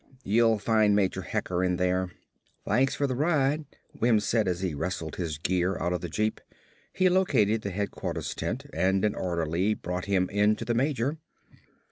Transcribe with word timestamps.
"You'll 0.23 0.57
find 0.57 0.95
Major 0.95 1.21
Hecker 1.21 1.63
in 1.63 1.75
there." 1.75 2.09
"Thanks 2.65 2.95
fer 2.95 3.05
the 3.05 3.13
ride," 3.13 3.65
Wims 3.93 4.25
said 4.25 4.47
as 4.47 4.61
he 4.61 4.73
wrestled 4.73 5.17
his 5.17 5.37
gear 5.37 5.77
out 5.77 5.93
of 5.93 6.01
the 6.01 6.09
jeep. 6.09 6.41
He 6.91 7.07
located 7.07 7.61
the 7.61 7.69
headquarters 7.69 8.33
tent 8.33 8.65
and 8.73 9.05
an 9.05 9.13
orderly 9.13 9.75
brought 9.75 10.05
him 10.05 10.27
in 10.31 10.55
to 10.55 10.65
the 10.65 10.73
major. 10.73 11.19